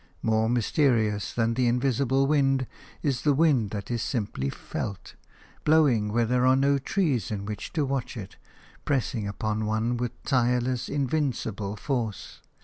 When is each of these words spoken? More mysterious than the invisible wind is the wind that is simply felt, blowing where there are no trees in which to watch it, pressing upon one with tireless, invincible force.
More 0.23 0.49
mysterious 0.49 1.31
than 1.31 1.53
the 1.53 1.67
invisible 1.67 2.25
wind 2.25 2.65
is 3.03 3.21
the 3.21 3.35
wind 3.35 3.69
that 3.69 3.91
is 3.91 4.01
simply 4.01 4.49
felt, 4.49 5.13
blowing 5.63 6.11
where 6.11 6.25
there 6.25 6.47
are 6.47 6.55
no 6.55 6.79
trees 6.79 7.29
in 7.29 7.45
which 7.45 7.71
to 7.73 7.85
watch 7.85 8.17
it, 8.17 8.37
pressing 8.83 9.27
upon 9.27 9.67
one 9.67 9.97
with 9.97 10.23
tireless, 10.23 10.89
invincible 10.89 11.75
force. 11.75 12.41